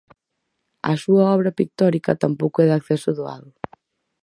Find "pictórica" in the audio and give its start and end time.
1.59-2.19